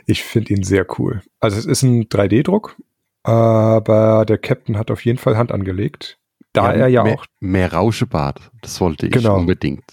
[0.07, 1.23] ich finde ihn sehr cool.
[1.40, 2.77] Also es ist ein 3D-Druck,
[3.23, 6.18] aber der Captain hat auf jeden Fall Hand angelegt.
[6.53, 7.27] Da ja, er ja mehr, auch.
[7.40, 9.37] Mehr Rauschebart, das wollte ich genau.
[9.37, 9.85] unbedingt.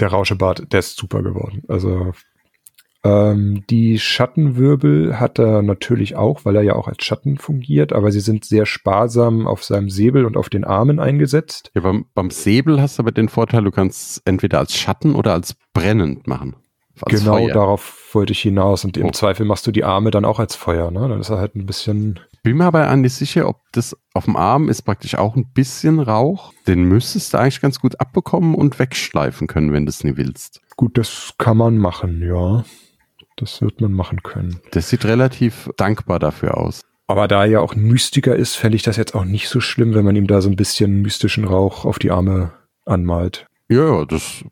[0.00, 1.62] Der Rauschebart, der ist super geworden.
[1.68, 2.12] Also
[3.04, 8.10] ähm, die Schattenwirbel hat er natürlich auch, weil er ja auch als Schatten fungiert, aber
[8.10, 11.70] sie sind sehr sparsam auf seinem Säbel und auf den Armen eingesetzt.
[11.74, 15.34] Ja, beim, beim Säbel hast du aber den Vorteil, du kannst entweder als Schatten oder
[15.34, 16.56] als brennend machen.
[17.06, 17.52] Genau Feuer.
[17.52, 18.84] darauf wollte ich hinaus.
[18.84, 19.10] Und im oh.
[19.10, 20.90] Zweifel machst du die Arme dann auch als Feuer.
[20.90, 21.08] Ne?
[21.08, 22.20] Dann ist er halt ein bisschen.
[22.44, 25.98] Bin mir aber nicht sicher, ob das auf dem Arm ist praktisch auch ein bisschen
[25.98, 26.52] Rauch.
[26.66, 30.60] Den müsstest du eigentlich ganz gut abbekommen und wegschleifen können, wenn du es nie willst.
[30.76, 32.62] Gut, das kann man machen, ja.
[33.36, 34.60] Das wird man machen können.
[34.72, 36.82] Das sieht relativ dankbar dafür aus.
[37.06, 39.60] Aber da er ja auch ein Mystiker ist, fände ich das jetzt auch nicht so
[39.60, 42.52] schlimm, wenn man ihm da so ein bisschen mystischen Rauch auf die Arme
[42.84, 43.46] anmalt.
[43.70, 44.44] Ja, das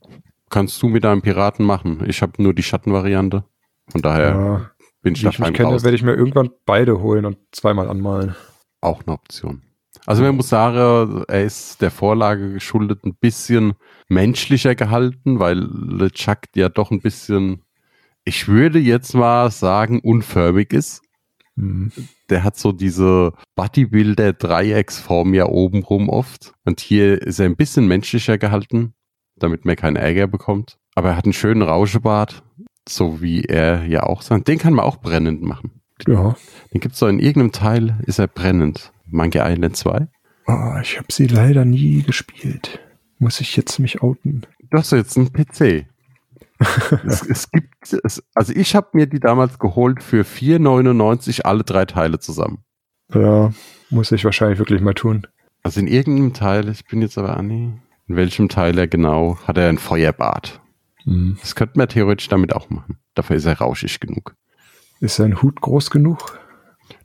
[0.48, 2.02] kannst du mit deinem Piraten machen.
[2.06, 3.44] Ich habe nur die Schattenvariante.
[3.90, 4.70] Von daher ja,
[5.02, 8.34] bin ich da fein kenne, werde ich mir irgendwann beide holen und zweimal anmalen.
[8.80, 9.62] Auch eine Option.
[10.06, 13.74] Also man muss sagen, er ist der Vorlage geschuldet ein bisschen
[14.08, 17.62] menschlicher gehalten, weil LeChuck ja doch ein bisschen,
[18.24, 21.02] ich würde jetzt mal sagen, unförmig ist.
[21.54, 21.92] Mhm.
[22.30, 26.54] Der hat so diese Bodybuilder-Dreiecksform ja obenrum oft.
[26.64, 28.94] Und hier ist er ein bisschen menschlicher gehalten
[29.42, 30.78] damit man keinen Ärger bekommt.
[30.94, 32.42] Aber er hat einen schönen Rauschebart,
[32.88, 34.48] so wie er ja auch sagt.
[34.48, 35.82] Den kann man auch brennend machen.
[36.06, 36.36] Ja.
[36.72, 38.92] Den gibt es so in irgendeinem Teil, ist er brennend.
[39.06, 40.08] Monkey Island 2.
[40.46, 42.80] Oh, ich habe sie leider nie gespielt.
[43.18, 44.46] Muss ich jetzt mich outen?
[44.70, 45.86] Du hast jetzt einen PC.
[47.06, 51.84] es, es, gibt, es, also ich habe mir die damals geholt für 4,99 alle drei
[51.84, 52.64] Teile zusammen.
[53.12, 53.52] Ja,
[53.90, 55.26] muss ich wahrscheinlich wirklich mal tun.
[55.62, 57.72] Also in irgendeinem Teil, ich bin jetzt aber Anni,
[58.08, 60.61] in welchem Teil er genau, hat er ein Feuerbad.
[61.04, 61.36] Hm.
[61.40, 62.98] Das könnte man theoretisch damit auch machen.
[63.14, 64.34] Dafür ist er rauschig genug.
[65.00, 66.38] Ist sein Hut groß genug?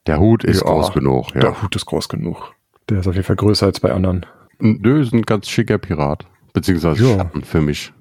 [0.05, 1.41] Der Hut ist Ja, groß genug, ja.
[1.41, 2.53] Der Hut ist groß genug.
[2.89, 4.25] Der ist auf jeden Fall größer als bei anderen.
[4.59, 6.25] Nö, ist ein ganz schicker Pirat.
[6.53, 7.15] Beziehungsweise Ja.
[7.17, 7.93] Schatten für mich.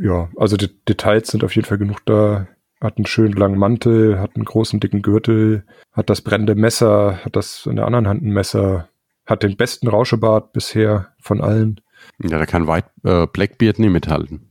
[0.00, 2.46] Ja, also die Details sind auf jeden Fall genug da.
[2.80, 7.34] Hat einen schönen langen Mantel, hat einen großen dicken Gürtel, hat das brennende Messer, hat
[7.34, 8.88] das in der anderen Hand ein Messer,
[9.26, 11.80] hat den besten Rauschebart bisher von allen.
[12.22, 14.47] Ja, da kann White, äh, Blackbeard nie mithalten.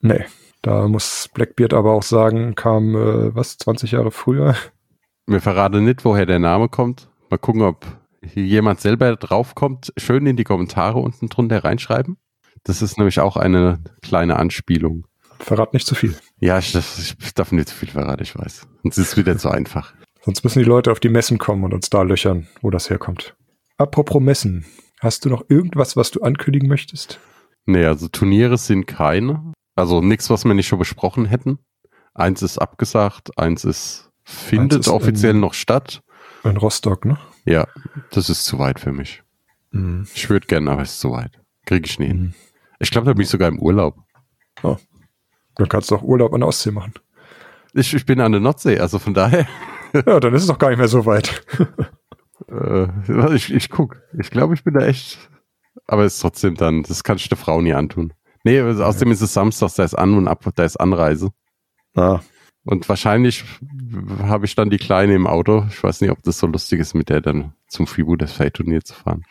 [0.00, 0.24] Nee,
[0.62, 4.54] da muss Blackbeard aber auch sagen, kam, äh, was, 20 Jahre früher?
[5.26, 7.08] Wir verraten nicht, woher der Name kommt.
[7.30, 7.84] Mal gucken, ob
[8.34, 9.92] jemand selber draufkommt.
[9.96, 12.16] Schön in die Kommentare unten drunter reinschreiben.
[12.64, 15.06] Das ist nämlich auch eine kleine Anspielung.
[15.38, 16.16] Verrat nicht zu viel.
[16.40, 18.66] Ja, ich, ich darf nicht zu viel verraten, ich weiß.
[18.82, 19.94] Sonst ist es wieder zu einfach.
[20.22, 23.36] Sonst müssen die Leute auf die Messen kommen und uns da löchern, wo das herkommt.
[23.76, 24.64] Apropos Messen,
[25.00, 27.20] hast du noch irgendwas, was du ankündigen möchtest?
[27.66, 29.52] Nee, also Turniere sind keine.
[29.78, 31.60] Also nichts, was wir nicht schon besprochen hätten.
[32.12, 36.02] Eins ist abgesagt, eins ist findet Eins ist, offiziell ähm, noch statt.
[36.42, 37.16] In Rostock, ne?
[37.44, 37.68] Ja,
[38.10, 39.22] das ist zu weit für mich.
[39.70, 40.04] Mhm.
[40.14, 41.40] Ich würde gerne, aber es ist zu weit.
[41.64, 42.20] Krieg ich nie hin.
[42.20, 42.34] Mhm.
[42.80, 43.96] Ich glaube, da bin ich sogar im Urlaub.
[44.62, 46.94] Dann kannst du auch Urlaub an der Ostsee machen.
[47.72, 49.46] Ich, ich bin an der Nordsee, also von daher,
[49.94, 51.44] Ja, dann ist es doch gar nicht mehr so weit.
[52.48, 54.02] äh, ich, ich guck.
[54.18, 55.30] Ich glaube, ich bin da echt.
[55.86, 58.12] Aber es ist trotzdem dann, das kann ich der Frau nie antun.
[58.48, 61.30] Nee, also außerdem ist es Samstags, da ist An- und Ab, da ist Anreise.
[61.94, 62.20] Ah,
[62.64, 63.44] Und wahrscheinlich
[64.22, 65.66] habe ich dann die Kleine im Auto.
[65.70, 68.82] Ich weiß nicht, ob das so lustig ist, mit der dann zum Freebooters Fate Turnier
[68.82, 69.24] zu fahren.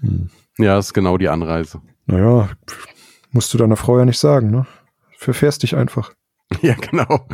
[0.00, 0.30] Hm.
[0.58, 1.80] Ja, das ist genau die Anreise.
[2.06, 2.48] naja,
[3.30, 4.66] musst du deiner Frau ja nicht sagen, ne?
[5.16, 6.12] Verfährst dich einfach.
[6.62, 7.28] Ja, genau.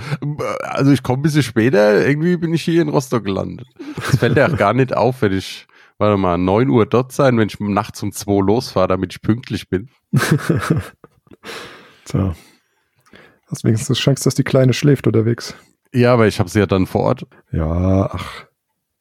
[0.63, 3.69] Also ich komme ein bisschen später, irgendwie bin ich hier in Rostock gelandet.
[4.11, 5.69] Es fällt ja auch gar nicht auf, wenn ich,
[5.99, 9.69] warte mal, 9 Uhr dort sein, wenn ich nachts um 2 losfahre, damit ich pünktlich
[9.69, 9.89] bin.
[12.05, 12.35] Tja.
[13.47, 15.55] Hast wenigstens Chance, dass die Kleine schläft unterwegs.
[15.93, 17.27] Ja, aber ich habe sie ja dann vor Ort.
[17.53, 18.47] Ja, ach,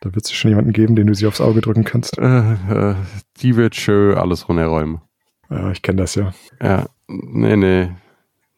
[0.02, 2.18] da wird es schon jemanden geben, den du sie aufs Auge drücken kannst.
[2.18, 2.96] Äh, äh,
[3.38, 5.02] die wird schön alles runterräumen.
[5.50, 6.34] Ja, ich kenne das ja.
[6.62, 7.90] Ja, nee, nee.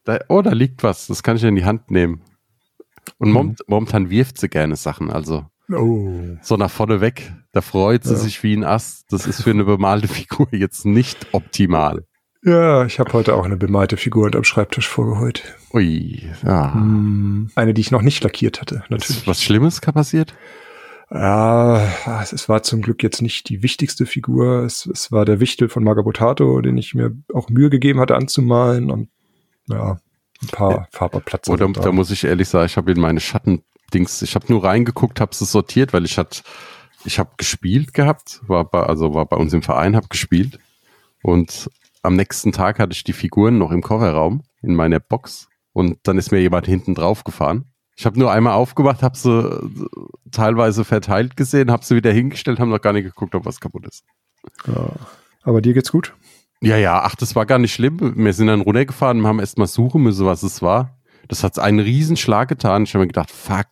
[0.03, 1.07] Da, oh, da liegt was.
[1.07, 2.21] Das kann ich in die Hand nehmen.
[3.17, 5.09] Und mom momentan wirft sie gerne Sachen.
[5.11, 6.11] Also Oh.
[6.41, 7.33] so nach vorne weg.
[7.51, 8.19] Da freut sie Ja.
[8.19, 9.11] sich wie ein Ast.
[9.11, 12.05] Das ist für eine bemalte Figur jetzt nicht optimal.
[12.45, 15.55] Ja, ich habe heute auch eine bemalte Figur unterm Schreibtisch vorgeholt.
[15.73, 16.75] Ui, ja.
[16.75, 19.27] Hm, Eine, die ich noch nicht lackiert hatte, Ist natürlich.
[19.27, 20.35] was Schlimmes passiert?
[21.09, 24.63] Ja, es, war zum Glück jetzt nicht die wichtigste Figur.
[24.63, 28.91] Es, es war der Wichtel von Magabotato, den ich mir auch Mühe gegeben hatte anzumalen
[28.91, 29.09] und
[29.67, 29.97] ja,
[30.41, 31.49] ein paar Farbabplatz.
[31.49, 35.19] Oder da muss ich ehrlich sagen, ich habe in meine Schattendings, ich habe nur reingeguckt,
[35.19, 36.43] habe es sortiert, weil ich hat,
[37.05, 40.59] ich habe gespielt gehabt, war bei, also war bei uns im Verein, habe gespielt
[41.23, 41.69] und
[42.05, 46.17] am nächsten Tag hatte ich die Figuren noch im Kofferraum in meiner Box und dann
[46.17, 47.65] ist mir jemand hinten drauf gefahren.
[47.97, 49.59] Ich habe nur einmal aufgemacht, habe sie äh,
[50.31, 53.85] teilweise verteilt gesehen, habe sie wieder hingestellt, haben noch gar nicht geguckt, ob was kaputt
[53.87, 54.03] ist.
[54.67, 54.89] ja.
[55.43, 56.13] Aber dir geht's gut?
[56.61, 58.13] Ja, ja, ach, das war gar nicht schlimm.
[58.15, 60.97] Wir sind dann runtergefahren und haben erst mal suchen müssen, was es war.
[61.27, 62.83] Das hat einen Riesenschlag getan.
[62.83, 63.67] Ich habe mir gedacht, fuck,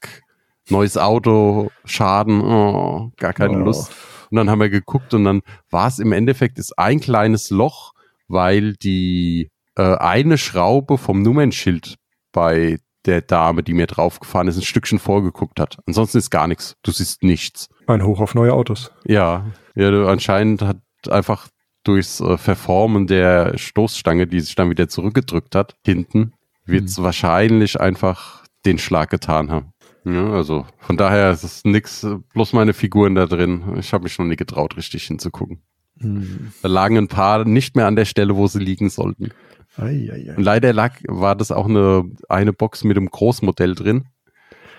[0.69, 3.63] neues Auto, Schaden, oh, gar keine Oh.
[3.65, 3.91] Lust.
[4.29, 5.41] Und dann haben wir geguckt und dann
[5.71, 7.92] war es im Endeffekt ist ein kleines Loch,
[8.33, 11.95] weil die äh, eine Schraube vom Nummernschild
[12.31, 15.77] bei der Dame, die mir draufgefahren ist, ein Stückchen vorgeguckt hat.
[15.85, 16.75] Ansonsten ist gar nichts.
[16.83, 17.69] Du siehst nichts.
[17.87, 18.91] Ein Hoch auf neue Autos.
[19.05, 20.77] Ja, ja du, anscheinend hat
[21.09, 21.47] einfach
[21.83, 26.33] durchs äh, Verformen der Stoßstange, die sich dann wieder zurückgedrückt hat, hinten,
[26.65, 29.73] wird es wahrscheinlich einfach den Schlag getan haben.
[30.05, 33.75] Ja, also von daher ist es nix, äh, bloß meine Figuren da drin.
[33.77, 35.61] Ich habe mich noch nie getraut, richtig hinzugucken.
[35.95, 39.29] Da lagen ein paar nicht mehr an der Stelle, wo sie liegen sollten.
[39.77, 40.35] Ei, ei, ei.
[40.35, 44.05] Und leider lag, war das auch eine, eine Box mit einem Großmodell drin,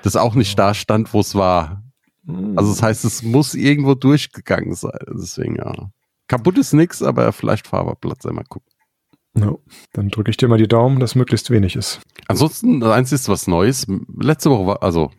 [0.02, 1.82] das auch nicht da stand, wo es war.
[2.56, 4.98] Also das heißt, es muss irgendwo durchgegangen sein.
[5.10, 5.90] Deswegen ja.
[6.28, 8.70] Kaputt ist nix, aber vielleicht Fahrerplatz einmal gucken.
[9.34, 9.60] No.
[9.92, 12.00] Dann drücke ich dir mal die Daumen, dass möglichst wenig ist.
[12.28, 13.86] Ansonsten, eins ist was Neues.
[14.16, 15.10] Letzte Woche war, also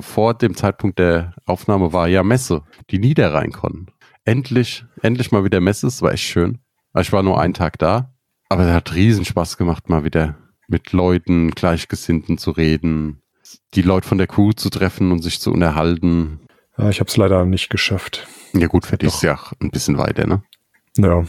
[0.00, 3.86] vor dem Zeitpunkt der Aufnahme war ja Messe, die Niederrhein konnten.
[4.24, 6.58] Endlich, endlich mal wieder Messe, es war echt schön.
[6.98, 8.14] Ich war nur einen Tag da,
[8.48, 13.22] aber es hat riesen Spaß gemacht, mal wieder mit Leuten, Gleichgesinnten zu reden,
[13.74, 16.40] die Leute von der Crew zu treffen und sich zu unterhalten.
[16.78, 18.26] Ja, ich habe es leider nicht geschafft.
[18.54, 20.42] Ja gut, für dich ist ja auch ein bisschen weiter, ne?
[20.96, 21.24] Ja.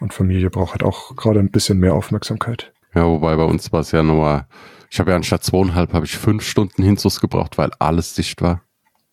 [0.00, 2.72] Und Familie braucht halt auch gerade ein bisschen mehr Aufmerksamkeit.
[2.94, 4.46] Ja, wobei bei uns war es ja nur,
[4.90, 8.62] ich habe ja anstatt zweieinhalb, habe ich fünf Stunden Hinzus gebraucht, weil alles dicht war.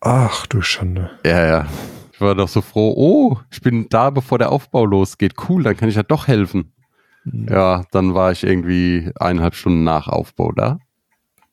[0.01, 1.11] Ach du Schande.
[1.25, 1.67] Ja, ja.
[2.13, 5.33] Ich war doch so froh, oh, ich bin da, bevor der Aufbau losgeht.
[5.49, 6.71] Cool, dann kann ich ja doch helfen.
[7.23, 7.47] Hm.
[7.49, 10.79] Ja, dann war ich irgendwie eineinhalb Stunden nach Aufbau da.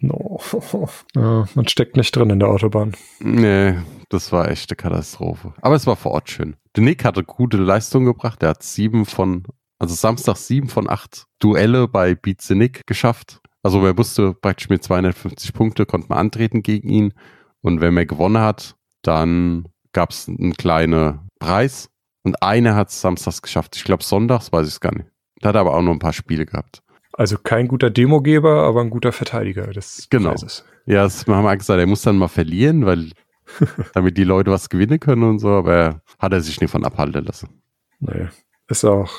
[0.00, 0.40] No.
[1.14, 2.92] Ja, man steckt nicht drin in der Autobahn.
[3.20, 3.74] Nee,
[4.08, 5.54] das war echt eine Katastrophe.
[5.60, 6.56] Aber es war vor Ort schön.
[6.76, 8.42] Der Nick hatte gute Leistung gebracht.
[8.42, 9.44] Der hat sieben von,
[9.78, 13.40] also Samstag sieben von acht Duelle bei Beat the Nick geschafft.
[13.62, 17.14] Also er musste praktisch mit 250 Punkte, konnte man antreten gegen ihn.
[17.60, 21.88] Und wenn er gewonnen hat, dann gab es einen kleinen Preis.
[22.22, 23.76] Und einer hat es samstags geschafft.
[23.76, 25.08] Ich glaube, sonntags weiß ich es gar nicht.
[25.40, 26.82] Da hat er aber auch noch ein paar Spiele gehabt.
[27.14, 30.30] Also kein guter Demogeber, aber ein guter Verteidiger des Genau.
[30.30, 30.64] Preises.
[30.86, 33.10] Ja, das haben wir gesagt, er muss dann mal verlieren, weil
[33.94, 37.24] damit die Leute was gewinnen können und so, aber hat er sich nicht von abhalten
[37.24, 37.62] lassen.
[38.00, 38.28] Nee.
[38.68, 39.10] Ist auch.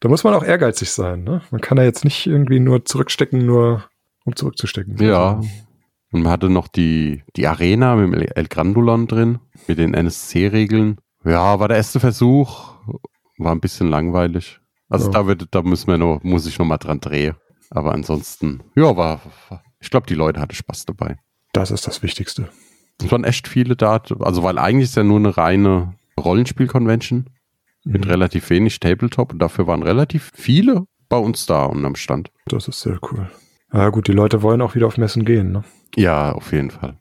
[0.00, 1.40] Da muss man auch ehrgeizig sein, ne?
[1.50, 3.84] Man kann da jetzt nicht irgendwie nur zurückstecken, nur
[4.24, 4.96] um zurückzustecken.
[4.98, 5.36] Ja.
[5.36, 5.48] Also,
[6.16, 10.96] Und man hatte noch die, die Arena mit dem El Grandulon drin, mit den NSC-Regeln.
[11.24, 12.72] Ja, war der erste Versuch,
[13.36, 14.58] war ein bisschen langweilig.
[14.88, 15.12] Also Ja.
[15.12, 17.34] da wird, da müssen wir noch, muss ich noch mal dran drehen.
[17.68, 19.20] Aber ansonsten, ja, war,
[19.78, 21.16] ich glaube, die Leute hatten Spaß dabei.
[21.52, 22.48] Das ist das Wichtigste.
[23.02, 27.28] Es waren echt viele da, also weil eigentlich ist ja nur eine reine Rollenspiel-Convention
[27.84, 28.10] mit Mhm.
[28.10, 32.30] relativ wenig Tabletop und dafür waren relativ viele bei uns da und am Stand.
[32.46, 33.28] Das ist sehr cool.
[33.72, 35.64] Ja gut, die Leute wollen auch wieder auf Messen gehen, ne?
[35.96, 36.98] Ja, auf jeden Fall.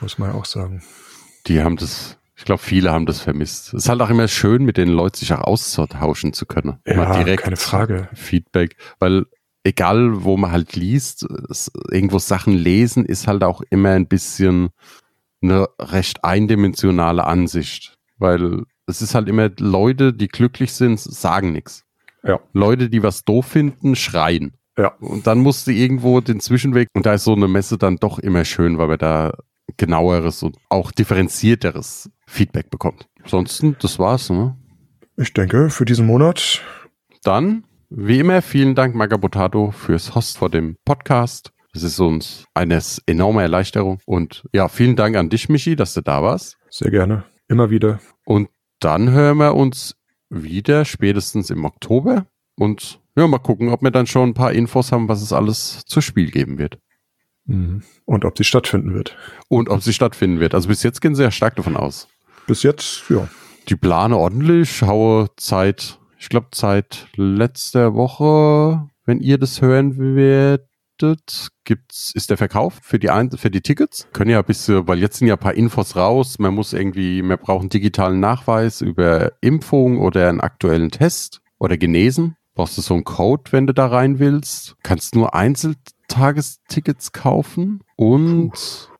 [0.00, 0.82] Muss man ja auch sagen.
[1.46, 3.68] Die haben das, ich glaube, viele haben das vermisst.
[3.68, 6.78] Es ist halt auch immer schön, mit den Leuten sich auch austauschen zu können.
[6.86, 8.08] Ja, keine Frage.
[8.14, 9.26] Feedback, weil
[9.64, 14.70] egal, wo man halt liest, es, irgendwo Sachen lesen, ist halt auch immer ein bisschen
[15.42, 21.84] eine recht eindimensionale Ansicht, weil es ist halt immer Leute, die glücklich sind, sagen nichts.
[22.22, 22.40] Ja.
[22.52, 24.54] Leute, die was doof finden, schreien.
[24.80, 24.94] Ja.
[25.00, 28.18] Und dann musst du irgendwo den Zwischenweg, und da ist so eine Messe dann doch
[28.18, 29.34] immer schön, weil man da
[29.76, 33.06] genaueres und auch differenzierteres Feedback bekommt.
[33.22, 34.56] Ansonsten, das war's, ne?
[35.16, 36.62] Ich denke, für diesen Monat,
[37.22, 41.52] Dann, wie immer, vielen Dank, Magabotato, fürs Host vor dem Podcast.
[41.74, 43.98] Das ist uns eine enorme Erleichterung.
[44.06, 46.56] Und ja, vielen Dank an dich, Michi, dass du da warst.
[46.70, 47.24] sehr gerne.
[47.48, 48.00] Immer wieder.
[48.24, 49.96] Und dann hören wir uns
[50.30, 52.26] wieder, spätestens im Oktober.
[52.56, 55.84] Und ja, mal gucken, ob wir dann schon ein paar Infos haben, was es alles
[55.86, 56.78] zu Spiel geben wird.
[57.46, 57.82] Mhm.
[58.04, 59.16] Und ob sie stattfinden wird.
[59.48, 60.54] Und ob sie stattfinden wird.
[60.54, 62.08] Also bis jetzt gehen sie ja stark davon aus.
[62.46, 63.28] Bis jetzt, ja.
[63.68, 70.68] Die plane ordentlich, haue Zeit, ich glaube seit letzter Woche, wenn ihr das hören werdet,
[71.64, 74.08] gibt's, ist der Verkauf für die, Ein für die Tickets.
[74.12, 77.36] Können ja bis, weil jetzt sind ja ein paar Infos raus, man muss irgendwie, wir
[77.36, 82.36] brauchen digitalen Nachweis über Impfung oder einen aktuellen Test oder genesen.
[82.60, 84.76] Brauchst du so einen Code, wenn du da rein willst.
[84.82, 88.52] Kannst nur Einzeltagestickets kaufen und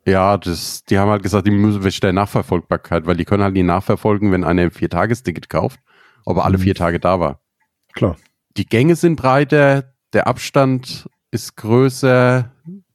[0.07, 3.53] ja, das, die haben halt gesagt, die müssen wegen der Nachverfolgbarkeit, weil die können halt
[3.53, 5.79] nie nachverfolgen, wenn einer ein Viertagesticket kauft,
[6.25, 6.63] ob er alle Mhm.
[6.63, 7.41] vier Tage da war.
[7.93, 8.17] Klar.
[8.57, 12.51] Die Gänge sind breiter, der Abstand ist größer,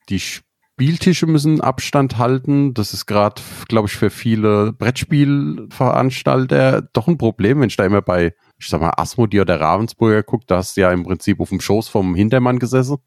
[0.10, 2.74] die Spieltische müssen Abstand halten.
[2.74, 8.02] Das ist gerade, glaube ich, für viele Brettspielveranstalter doch ein Problem, wenn ich da immer
[8.02, 8.34] bei,
[8.66, 11.62] ich sag mal, Asmodee oder Ravensburger gucke, da hast du ja im Prinzip auf dem
[11.62, 12.98] Schoß vom Hintermann gesessen.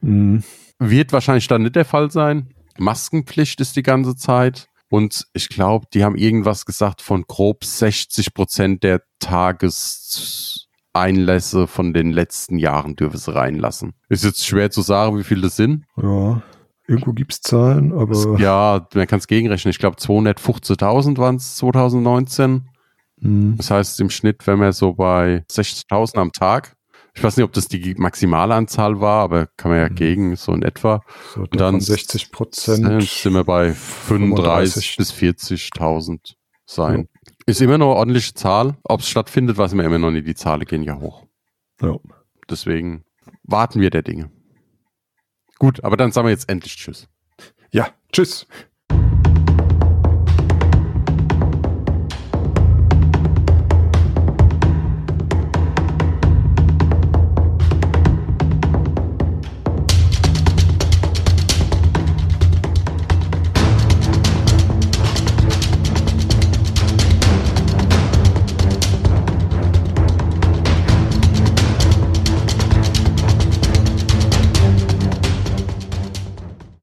[0.00, 0.42] Mhm.
[0.78, 2.52] Wird wahrscheinlich dann nicht der Fall sein.
[2.78, 4.66] Maskenpflicht ist die ganze Zeit.
[4.90, 12.12] Und ich glaube, die haben irgendwas gesagt von grob 60 Prozent der Tageseinlässe von den
[12.12, 13.94] letzten Jahren dürfen sie reinlassen.
[14.08, 15.84] Ist jetzt schwer zu sagen, wie viele das sind.
[15.96, 16.42] Ja.
[16.86, 19.70] Irgendwo gibt's Zahlen, aber Ja, man kann es gegenrechnen.
[19.70, 22.68] Ich glaube, 215.000 waren es 2019.
[23.24, 23.56] Mhm.
[23.56, 26.76] Das heißt, im Schnitt wären wir so bei 60.000 am Tag.
[27.16, 29.94] Ich weiß nicht, ob das die maximale Anzahl war, aber kann man ja Mhm.
[29.94, 31.00] gegen so in etwa.
[31.34, 33.02] so dann davon 60 Dann Prozent.
[33.04, 34.96] sind wir bei 35 35.
[34.96, 36.34] bis 40.000
[36.66, 37.08] sein.
[37.46, 38.76] Ist immer noch eine ordentliche Zahl.
[38.84, 40.26] Ob es stattfindet, weiß man immer noch nicht.
[40.26, 41.26] Die Zahlen gehen ja hoch.
[41.80, 41.96] Ja.
[42.50, 43.04] Deswegen
[43.42, 44.30] warten wir der Dinge.
[45.58, 47.06] Gut, aber dann sagen wir jetzt endlich Tschüss.
[47.70, 48.46] ja, tschüss.